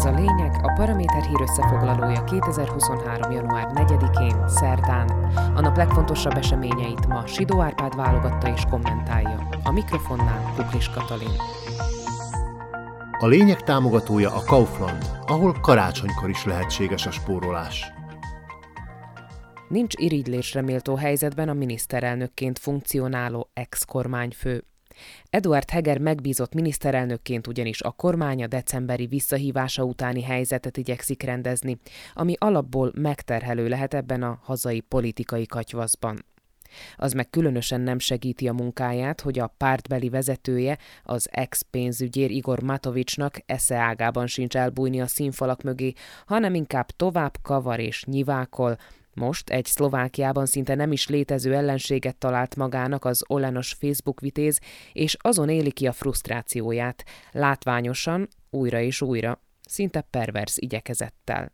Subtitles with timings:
[0.00, 3.30] Ez a lényeg, a Paraméter hír összefoglalója 2023.
[3.30, 5.08] január 4-én, szerdán.
[5.54, 9.48] A nap legfontosabb eseményeit ma Sidó Árpád válogatta és kommentálja.
[9.62, 11.30] A mikrofonnál Kuklis Katalin.
[13.18, 17.92] A lényeg támogatója a Kaufland, ahol karácsonykor is lehetséges a spórolás.
[19.68, 24.64] Nincs irigylésre méltó helyzetben a miniszterelnökként funkcionáló ex-kormányfő.
[25.30, 31.78] Eduard Heger megbízott miniszterelnökként ugyanis a kormánya decemberi visszahívása utáni helyzetet igyekszik rendezni,
[32.14, 36.24] ami alapból megterhelő lehet ebben a hazai politikai katyvaszban.
[36.96, 43.38] Az meg különösen nem segíti a munkáját, hogy a pártbeli vezetője, az ex-pénzügyér Igor Matovicsnak
[43.46, 45.92] esze ágában sincs elbújni a színfalak mögé,
[46.26, 48.76] hanem inkább tovább kavar és nyivákol,
[49.20, 54.60] most egy Szlovákiában szinte nem is létező ellenséget talált magának az Olenos Facebook vitéz,
[54.92, 61.52] és azon éli ki a frusztrációját, látványosan, újra és újra, szinte pervers igyekezettel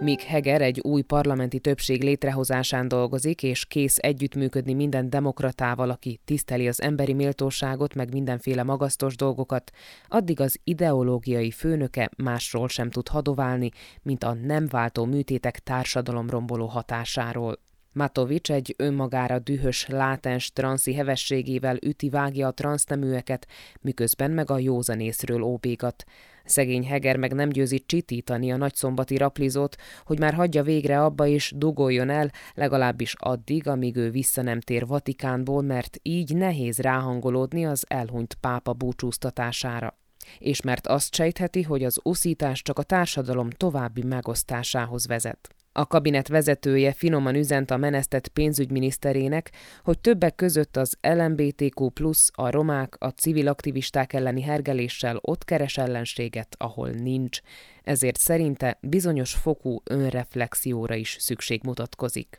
[0.00, 6.68] míg Heger egy új parlamenti többség létrehozásán dolgozik, és kész együttműködni minden demokratával, aki tiszteli
[6.68, 9.70] az emberi méltóságot, meg mindenféle magasztos dolgokat,
[10.08, 13.70] addig az ideológiai főnöke másról sem tud hadoválni,
[14.02, 17.58] mint a nem váltó műtétek társadalomromboló hatásáról.
[17.92, 23.46] Matovics egy önmagára dühös, látens transzi hevességével üti-vágja a transzneműeket,
[23.80, 26.04] miközben meg a józanészről óbégat.
[26.44, 31.52] Szegény Heger meg nem győzi csitítani a nagyszombati raplizót, hogy már hagyja végre abba és
[31.56, 37.84] dugoljon el, legalábbis addig, amíg ő vissza nem tér Vatikánból, mert így nehéz ráhangolódni az
[37.88, 39.98] elhunyt pápa búcsúztatására
[40.38, 45.54] és mert azt sejtheti, hogy az uszítás csak a társadalom további megosztásához vezet.
[45.72, 49.52] A kabinet vezetője finoman üzent a menesztett pénzügyminiszterének,
[49.84, 51.92] hogy többek között az LMBTQ+,
[52.32, 57.40] a romák, a civil aktivisták elleni hergeléssel ott keres ellenséget, ahol nincs.
[57.82, 62.38] Ezért szerinte bizonyos fokú önreflexióra is szükség mutatkozik.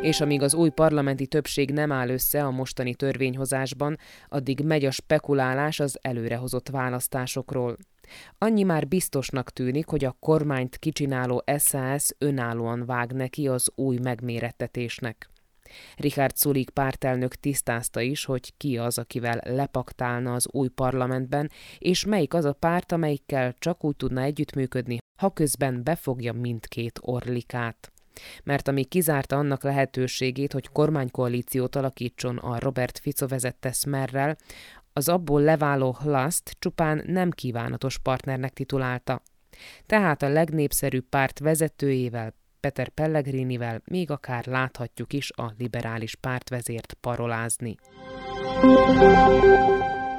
[0.00, 3.98] És amíg az új parlamenti többség nem áll össze a mostani törvényhozásban,
[4.28, 7.76] addig megy a spekulálás az előrehozott választásokról.
[8.38, 15.30] Annyi már biztosnak tűnik, hogy a kormányt kicsináló SAS önállóan vág neki az új megmérettetésnek.
[15.96, 22.34] Richard Sulik pártelnök tisztázta is, hogy ki az, akivel lepaktálna az új parlamentben, és melyik
[22.34, 27.92] az a párt, amelyikkel csak úgy tudna együttműködni, ha közben befogja mindkét orlikát.
[28.44, 34.36] Mert ami kizárta annak lehetőségét, hogy kormánykoalíciót alakítson a Robert Fico vezette Smerrel,
[34.92, 39.22] az abból leváló Hlaszt csupán nem kívánatos partnernek titulálta.
[39.86, 47.76] Tehát a legnépszerűbb párt vezetőjével, Peter Pellegrinivel még akár láthatjuk is a liberális pártvezért parolázni.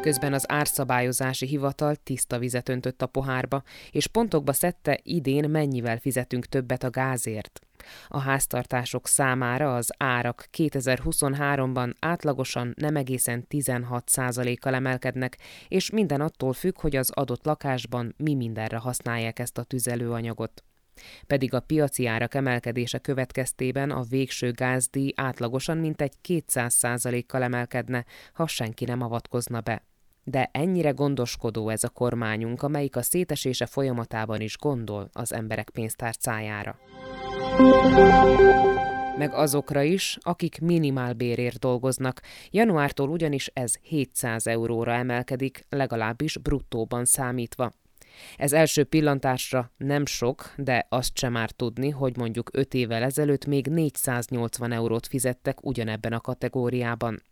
[0.00, 6.46] Közben az árszabályozási hivatal tiszta vizet öntött a pohárba, és pontokba szedte idén mennyivel fizetünk
[6.46, 7.60] többet a gázért.
[8.08, 16.80] A háztartások számára az árak 2023-ban átlagosan nem egészen 16%-kal emelkednek, és minden attól függ,
[16.80, 20.64] hogy az adott lakásban mi mindenre használják ezt a tüzelőanyagot
[21.26, 28.84] pedig a piaci árak emelkedése következtében a végső gázdíj átlagosan mintegy 200%-kal emelkedne, ha senki
[28.84, 29.84] nem avatkozna be.
[30.24, 36.78] De ennyire gondoskodó ez a kormányunk, amelyik a szétesése folyamatában is gondol az emberek pénztárcájára
[39.20, 42.20] meg azokra is, akik minimálbérért dolgoznak.
[42.50, 47.72] Januártól ugyanis ez 700 euróra emelkedik, legalábbis bruttóban számítva.
[48.36, 53.46] Ez első pillantásra nem sok, de azt sem már tudni, hogy mondjuk 5 évvel ezelőtt
[53.46, 57.22] még 480 eurót fizettek ugyanebben a kategóriában.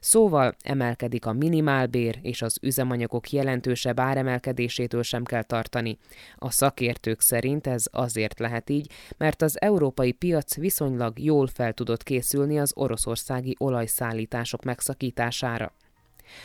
[0.00, 5.98] Szóval emelkedik a minimálbér, és az üzemanyagok jelentősebb áremelkedésétől sem kell tartani.
[6.36, 12.02] A szakértők szerint ez azért lehet így, mert az európai piac viszonylag jól fel tudott
[12.02, 15.72] készülni az oroszországi olajszállítások megszakítására.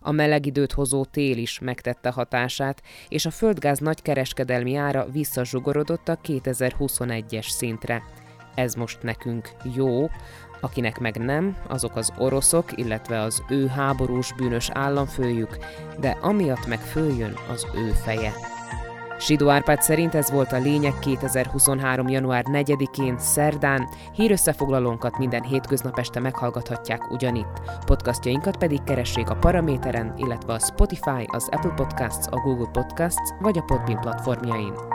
[0.00, 6.18] A meleg időt hozó tél is megtette hatását, és a földgáz nagykereskedelmi ára visszazsugorodott a
[6.18, 8.02] 2021-es szintre.
[8.54, 10.10] Ez most nekünk jó,
[10.60, 15.56] akinek meg nem, azok az oroszok, illetve az ő háborús bűnös államfőjük,
[16.00, 18.51] de amiatt meg följön az ő feje.
[19.24, 22.08] Sidó Árpád szerint ez volt a lényeg 2023.
[22.08, 23.88] január 4-én, szerdán.
[24.14, 27.60] Hírösszefoglalónkat minden hétköznap este meghallgathatják ugyanitt.
[27.86, 33.58] Podcastjainkat pedig keressék a Paraméteren, illetve a Spotify, az Apple Podcasts, a Google Podcasts vagy
[33.58, 34.91] a Podbean platformjain.